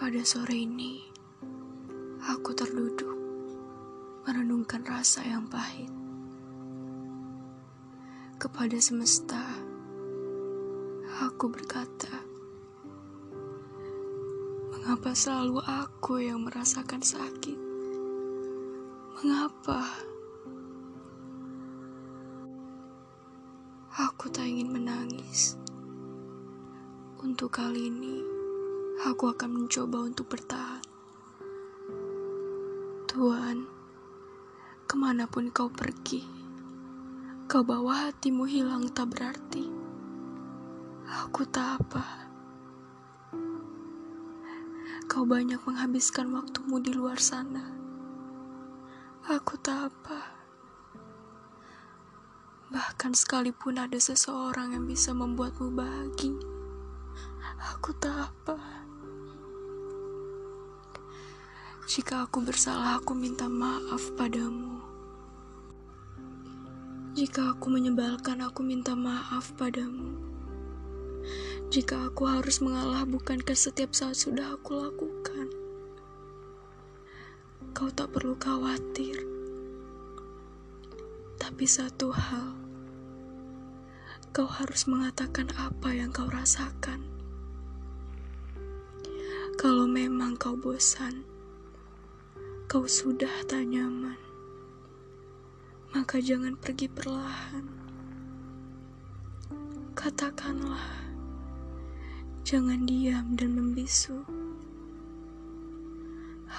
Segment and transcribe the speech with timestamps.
[0.00, 0.96] Pada sore ini,
[2.24, 3.12] aku terduduk
[4.24, 5.92] merenungkan rasa yang pahit.
[8.40, 9.44] Kepada semesta,
[11.20, 12.16] aku berkata,
[14.72, 17.60] "Mengapa selalu aku yang merasakan sakit?
[19.20, 19.84] Mengapa
[24.00, 25.60] aku tak ingin menangis?"
[27.20, 28.39] Untuk kali ini,
[29.00, 30.84] aku akan mencoba untuk bertahan.
[33.08, 33.64] Tuhan,
[34.84, 36.20] ke mana pun kau pergi,
[37.48, 39.64] kau bawa hatimu hilang tak berarti.
[41.10, 42.04] Aku tak apa.
[45.10, 47.66] Kau banyak menghabiskan waktumu di luar sana.
[49.26, 50.38] Aku tak apa.
[52.70, 56.60] Bahkan sekalipun ada seseorang yang bisa membuatmu bahagia
[57.60, 58.56] Aku tak apa.
[61.90, 64.78] Jika aku bersalah, aku minta maaf padamu.
[67.18, 70.14] Jika aku menyebalkan, aku minta maaf padamu.
[71.66, 75.50] Jika aku harus mengalah, bukankah setiap saat sudah aku lakukan?
[77.74, 79.26] Kau tak perlu khawatir.
[81.42, 82.54] Tapi satu hal,
[84.30, 87.02] kau harus mengatakan apa yang kau rasakan.
[89.58, 91.29] Kalau memang kau bosan,
[92.70, 94.14] kau sudah tak nyaman,
[95.90, 97.66] maka jangan pergi perlahan.
[99.98, 101.10] Katakanlah,
[102.46, 104.22] jangan diam dan membisu.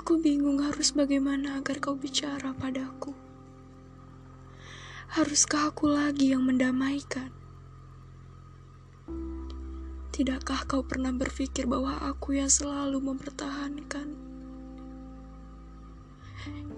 [0.00, 3.12] Aku bingung harus bagaimana agar kau bicara padaku.
[5.12, 7.36] Haruskah aku lagi yang mendamaikan?
[10.16, 14.27] Tidakkah kau pernah berpikir bahwa aku yang selalu mempertahankan?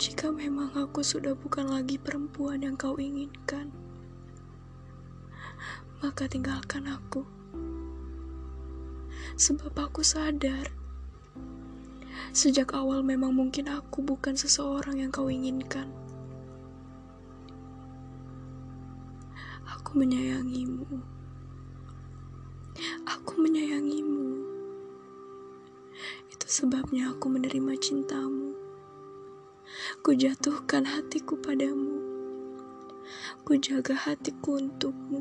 [0.00, 3.68] Jika memang aku sudah bukan lagi perempuan yang kau inginkan,
[6.00, 7.28] maka tinggalkan aku.
[9.36, 10.72] Sebab aku sadar,
[12.32, 15.92] sejak awal memang mungkin aku bukan seseorang yang kau inginkan.
[19.68, 20.88] Aku menyayangimu.
[23.04, 24.40] Aku menyayangimu.
[26.32, 28.59] Itu sebabnya aku menerima cintamu.
[30.00, 32.00] Ku jatuhkan hatiku padamu.
[33.44, 35.20] Ku jaga hatiku untukmu.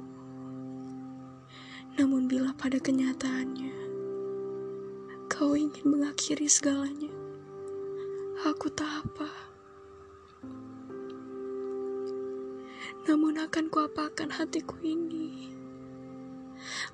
[2.00, 3.75] Namun bila pada kenyataannya
[5.28, 7.12] kau ingin mengakhiri segalanya,
[8.47, 9.28] aku tak apa.
[13.03, 15.51] Namun akan kuapakan hatiku ini?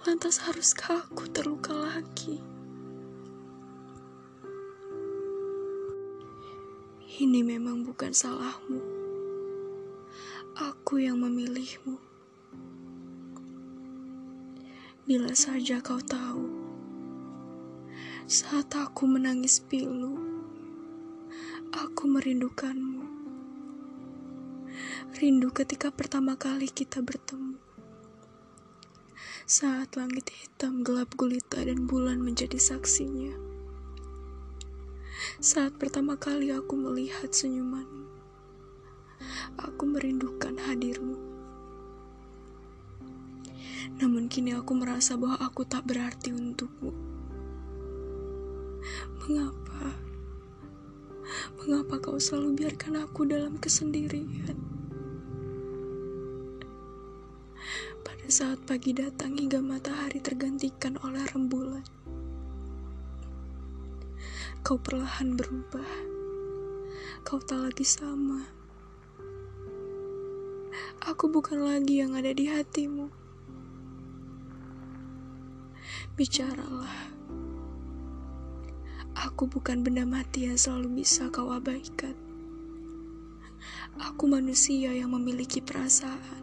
[0.09, 2.54] Lantas haruskah aku terluka lagi?
[7.15, 8.83] Ini memang bukan salahmu.
[10.59, 11.95] Aku yang memilihmu.
[15.07, 16.43] Bila saja kau tahu,
[18.27, 20.19] saat aku menangis pilu,
[21.71, 23.07] aku merindukanmu.
[25.15, 27.55] Rindu ketika pertama kali kita bertemu.
[29.47, 33.54] Saat langit hitam gelap gulita dan bulan menjadi saksinya.
[35.41, 38.07] Saat pertama kali aku melihat senyumanmu,
[39.57, 41.17] aku merindukan hadirmu.
[44.01, 46.91] Namun kini aku merasa bahwa aku tak berarti untukmu.
[49.25, 49.95] Mengapa?
[51.61, 54.75] Mengapa kau selalu biarkan aku dalam kesendirian?
[58.25, 61.85] saat pagi datang hingga matahari tergantikan oleh rembulan.
[64.65, 65.85] Kau perlahan berubah.
[67.21, 68.49] Kau tak lagi sama.
[71.05, 73.13] Aku bukan lagi yang ada di hatimu.
[76.17, 77.13] Bicaralah.
[79.13, 82.17] Aku bukan benda mati yang selalu bisa kau abaikan.
[84.01, 86.41] Aku manusia yang memiliki perasaan.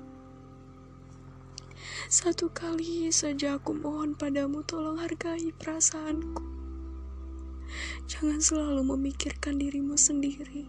[2.06, 6.61] Satu kali saja aku mohon padamu tolong hargai perasaanku.
[8.08, 10.66] Jangan selalu memikirkan dirimu sendiri.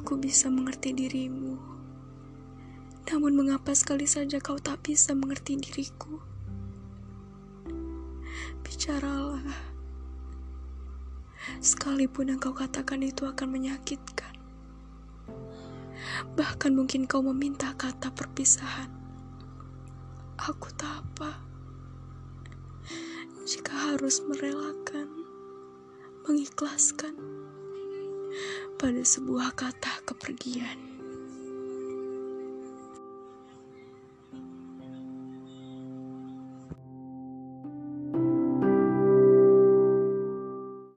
[0.00, 1.58] Aku bisa mengerti dirimu.
[3.10, 6.22] Namun mengapa sekali saja kau tak bisa mengerti diriku?
[8.64, 9.44] Bicaralah.
[11.60, 14.32] Sekalipun yang kau katakan itu akan menyakitkan.
[16.32, 18.88] Bahkan mungkin kau meminta kata perpisahan.
[20.40, 21.43] Aku tak apa.
[23.54, 25.06] Jika harus merelakan,
[26.26, 27.14] mengikhlaskan
[28.82, 30.93] pada sebuah kata kepergian.